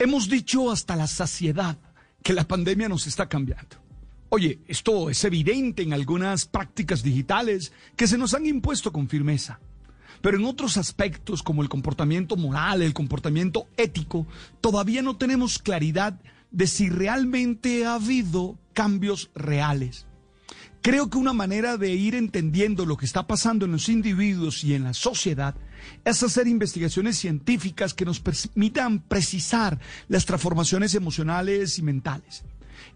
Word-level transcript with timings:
Hemos 0.00 0.30
dicho 0.30 0.70
hasta 0.70 0.96
la 0.96 1.06
saciedad 1.06 1.76
que 2.22 2.32
la 2.32 2.48
pandemia 2.48 2.88
nos 2.88 3.06
está 3.06 3.28
cambiando. 3.28 3.76
Oye, 4.30 4.60
esto 4.66 5.10
es 5.10 5.22
evidente 5.24 5.82
en 5.82 5.92
algunas 5.92 6.46
prácticas 6.46 7.02
digitales 7.02 7.74
que 7.96 8.06
se 8.06 8.16
nos 8.16 8.32
han 8.32 8.46
impuesto 8.46 8.92
con 8.92 9.10
firmeza. 9.10 9.60
Pero 10.22 10.38
en 10.38 10.46
otros 10.46 10.78
aspectos, 10.78 11.42
como 11.42 11.60
el 11.60 11.68
comportamiento 11.68 12.38
moral, 12.38 12.80
el 12.80 12.94
comportamiento 12.94 13.68
ético, 13.76 14.26
todavía 14.62 15.02
no 15.02 15.18
tenemos 15.18 15.58
claridad 15.58 16.18
de 16.50 16.66
si 16.66 16.88
realmente 16.88 17.84
ha 17.84 17.96
habido 17.96 18.58
cambios 18.72 19.30
reales. 19.34 20.06
Creo 20.82 21.10
que 21.10 21.18
una 21.18 21.34
manera 21.34 21.76
de 21.76 21.92
ir 21.92 22.14
entendiendo 22.14 22.86
lo 22.86 22.96
que 22.96 23.04
está 23.04 23.26
pasando 23.26 23.66
en 23.66 23.72
los 23.72 23.90
individuos 23.90 24.64
y 24.64 24.72
en 24.72 24.84
la 24.84 24.94
sociedad 24.94 25.54
es 26.06 26.22
hacer 26.22 26.48
investigaciones 26.48 27.18
científicas 27.18 27.92
que 27.92 28.06
nos 28.06 28.18
permitan 28.18 29.00
precisar 29.00 29.78
las 30.08 30.24
transformaciones 30.24 30.94
emocionales 30.94 31.78
y 31.78 31.82
mentales. 31.82 32.44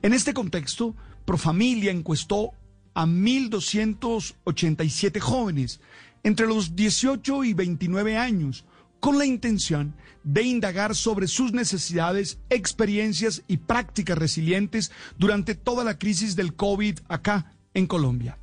En 0.00 0.12
este 0.12 0.32
contexto, 0.32 0.94
Profamilia 1.24 1.90
encuestó 1.90 2.52
a 2.94 3.04
1.287 3.04 5.18
jóvenes 5.18 5.80
entre 6.22 6.46
los 6.46 6.76
18 6.76 7.42
y 7.42 7.52
29 7.52 8.16
años 8.16 8.64
con 9.00 9.18
la 9.18 9.26
intención 9.26 9.96
de 10.22 10.44
indagar 10.44 10.94
sobre 10.94 11.26
sus 11.26 11.52
necesidades, 11.52 12.38
experiencias 12.48 13.42
y 13.48 13.56
prácticas 13.56 14.16
resilientes 14.16 14.92
durante 15.18 15.56
toda 15.56 15.82
la 15.82 15.98
crisis 15.98 16.36
del 16.36 16.54
COVID 16.54 17.00
acá 17.08 17.56
en 17.74 17.86
Colombia. 17.86 18.38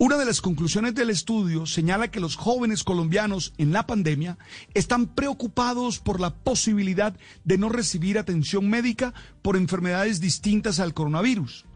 Una 0.00 0.16
de 0.16 0.24
las 0.24 0.40
conclusiones 0.40 0.94
del 0.94 1.10
estudio 1.10 1.66
señala 1.66 2.08
que 2.08 2.20
los 2.20 2.36
jóvenes 2.36 2.84
colombianos 2.84 3.52
en 3.58 3.72
la 3.72 3.84
pandemia 3.84 4.38
están 4.72 5.08
preocupados 5.08 5.98
por 5.98 6.20
la 6.20 6.36
posibilidad 6.36 7.16
de 7.42 7.58
no 7.58 7.68
recibir 7.68 8.16
atención 8.16 8.70
médica 8.70 9.12
por 9.42 9.56
enfermedades 9.56 10.20
distintas 10.20 10.78
al 10.78 10.94
coronavirus. 10.94 11.66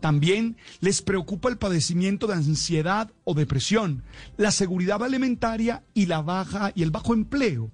También 0.00 0.58
les 0.80 1.00
preocupa 1.00 1.48
el 1.48 1.56
padecimiento 1.56 2.26
de 2.26 2.34
ansiedad 2.34 3.12
o 3.24 3.32
depresión, 3.32 4.02
la 4.36 4.50
seguridad 4.50 5.02
alimentaria 5.02 5.82
y 5.94 6.04
la 6.04 6.20
baja 6.20 6.72
y 6.74 6.82
el 6.82 6.90
bajo 6.90 7.14
empleo 7.14 7.72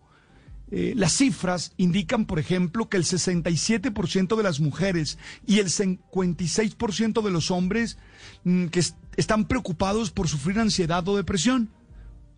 eh, 0.70 0.94
las 0.96 1.12
cifras 1.12 1.72
indican, 1.76 2.26
por 2.26 2.38
ejemplo, 2.38 2.88
que 2.88 2.96
el 2.96 3.04
67% 3.04 4.36
de 4.36 4.42
las 4.42 4.58
mujeres 4.60 5.18
y 5.46 5.60
el 5.60 5.68
56% 5.68 7.22
de 7.22 7.30
los 7.30 7.50
hombres 7.50 7.98
mm, 8.44 8.66
que 8.66 8.82
están 9.16 9.46
preocupados 9.46 10.10
por 10.10 10.28
sufrir 10.28 10.58
ansiedad 10.58 11.06
o 11.08 11.16
depresión. 11.16 11.70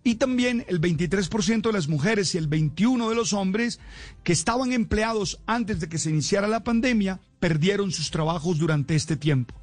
Y 0.05 0.17
también 0.17 0.65
el 0.69 0.81
23% 0.81 1.63
de 1.63 1.73
las 1.73 1.89
mujeres 1.89 2.35
y 2.35 2.39
el 2.39 2.49
21% 2.49 3.09
de 3.09 3.15
los 3.15 3.33
hombres 3.33 3.81
que 4.25 4.33
estaban 4.33 4.73
empleados 4.73 5.41
antes 5.47 5.81
de 5.81 5.89
que 5.89 5.99
se 5.99 6.11
iniciara 6.11 6.49
la 6.49 6.65
pandemia 6.65 7.21
perdieron 7.41 7.91
sus 7.91 8.11
trabajos 8.11 8.59
durante 8.59 8.95
este 8.95 9.17
tiempo. 9.17 9.55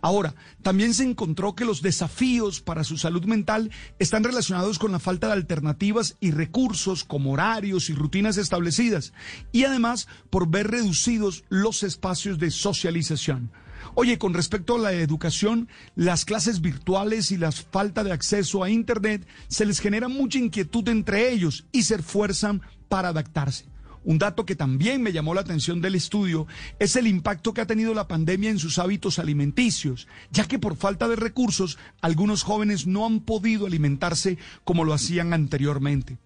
Ahora, 0.00 0.34
también 0.62 0.94
se 0.94 1.04
encontró 1.04 1.54
que 1.54 1.64
los 1.64 1.82
desafíos 1.82 2.60
para 2.60 2.84
su 2.84 2.96
salud 2.96 3.24
mental 3.24 3.70
están 3.98 4.24
relacionados 4.24 4.78
con 4.78 4.92
la 4.92 4.98
falta 4.98 5.28
de 5.28 5.34
alternativas 5.34 6.16
y 6.20 6.30
recursos 6.30 7.04
como 7.04 7.32
horarios 7.32 7.90
y 7.90 7.94
rutinas 7.94 8.36
establecidas, 8.36 9.12
y 9.52 9.64
además 9.64 10.08
por 10.30 10.48
ver 10.48 10.70
reducidos 10.70 11.44
los 11.48 11.82
espacios 11.82 12.38
de 12.38 12.50
socialización. 12.50 13.50
Oye, 13.94 14.18
con 14.18 14.34
respecto 14.34 14.74
a 14.74 14.78
la 14.78 14.92
educación, 14.92 15.68
las 15.94 16.24
clases 16.24 16.60
virtuales 16.60 17.30
y 17.30 17.36
la 17.36 17.52
falta 17.52 18.04
de 18.04 18.12
acceso 18.12 18.62
a 18.62 18.70
Internet 18.70 19.26
se 19.48 19.64
les 19.64 19.80
genera 19.80 20.08
mucha 20.08 20.38
inquietud 20.38 20.88
entre 20.88 21.32
ellos 21.32 21.66
y 21.72 21.82
se 21.82 21.94
esfuerzan 21.94 22.62
para 22.88 23.08
adaptarse. 23.08 23.66
Un 24.06 24.18
dato 24.18 24.46
que 24.46 24.54
también 24.54 25.02
me 25.02 25.12
llamó 25.12 25.34
la 25.34 25.40
atención 25.40 25.80
del 25.80 25.96
estudio 25.96 26.46
es 26.78 26.94
el 26.94 27.08
impacto 27.08 27.52
que 27.52 27.60
ha 27.60 27.66
tenido 27.66 27.92
la 27.92 28.06
pandemia 28.06 28.50
en 28.50 28.60
sus 28.60 28.78
hábitos 28.78 29.18
alimenticios, 29.18 30.06
ya 30.30 30.46
que 30.46 30.60
por 30.60 30.76
falta 30.76 31.08
de 31.08 31.16
recursos 31.16 31.76
algunos 32.00 32.44
jóvenes 32.44 32.86
no 32.86 33.04
han 33.04 33.18
podido 33.18 33.66
alimentarse 33.66 34.38
como 34.62 34.84
lo 34.84 34.94
hacían 34.94 35.32
anteriormente. 35.32 36.18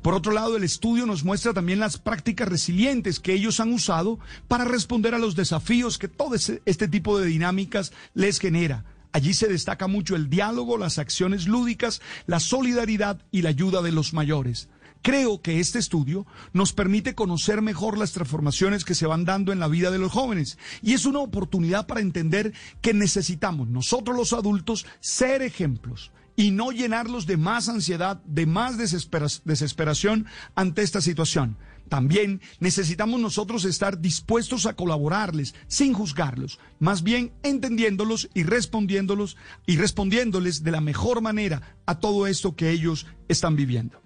Por 0.00 0.14
otro 0.14 0.32
lado, 0.32 0.56
el 0.56 0.64
estudio 0.64 1.04
nos 1.04 1.24
muestra 1.24 1.52
también 1.52 1.78
las 1.78 1.98
prácticas 1.98 2.48
resilientes 2.48 3.20
que 3.20 3.34
ellos 3.34 3.60
han 3.60 3.70
usado 3.70 4.18
para 4.48 4.64
responder 4.64 5.14
a 5.14 5.18
los 5.18 5.36
desafíos 5.36 5.98
que 5.98 6.08
todo 6.08 6.36
este 6.36 6.88
tipo 6.88 7.18
de 7.18 7.26
dinámicas 7.26 7.92
les 8.14 8.40
genera. 8.40 8.86
Allí 9.12 9.34
se 9.34 9.46
destaca 9.46 9.88
mucho 9.88 10.16
el 10.16 10.30
diálogo, 10.30 10.78
las 10.78 10.98
acciones 10.98 11.46
lúdicas, 11.46 12.00
la 12.26 12.40
solidaridad 12.40 13.20
y 13.30 13.42
la 13.42 13.50
ayuda 13.50 13.82
de 13.82 13.92
los 13.92 14.14
mayores. 14.14 14.70
Creo 15.02 15.40
que 15.40 15.60
este 15.60 15.78
estudio 15.78 16.26
nos 16.52 16.72
permite 16.72 17.14
conocer 17.14 17.62
mejor 17.62 17.96
las 17.96 18.12
transformaciones 18.12 18.84
que 18.84 18.94
se 18.94 19.06
van 19.06 19.24
dando 19.24 19.52
en 19.52 19.60
la 19.60 19.68
vida 19.68 19.90
de 19.90 19.98
los 19.98 20.12
jóvenes 20.12 20.58
y 20.82 20.94
es 20.94 21.06
una 21.06 21.20
oportunidad 21.20 21.86
para 21.86 22.00
entender 22.00 22.52
que 22.80 22.92
necesitamos 22.92 23.68
nosotros 23.68 24.16
los 24.16 24.32
adultos 24.32 24.86
ser 25.00 25.42
ejemplos 25.42 26.12
y 26.36 26.50
no 26.50 26.70
llenarlos 26.70 27.26
de 27.26 27.36
más 27.36 27.68
ansiedad, 27.68 28.22
de 28.24 28.46
más 28.46 28.76
desesperación 28.76 30.26
ante 30.54 30.82
esta 30.82 31.00
situación. 31.00 31.56
También 31.88 32.40
necesitamos 32.58 33.20
nosotros 33.20 33.64
estar 33.64 34.00
dispuestos 34.00 34.66
a 34.66 34.74
colaborarles 34.74 35.54
sin 35.68 35.94
juzgarlos, 35.94 36.58
más 36.78 37.02
bien 37.02 37.32
entendiéndolos 37.42 38.28
y 38.34 38.42
respondiéndolos 38.42 39.36
y 39.66 39.76
respondiéndoles 39.76 40.62
de 40.62 40.72
la 40.72 40.80
mejor 40.80 41.20
manera 41.20 41.76
a 41.86 42.00
todo 42.00 42.26
esto 42.26 42.56
que 42.56 42.70
ellos 42.70 43.06
están 43.28 43.56
viviendo. 43.56 44.05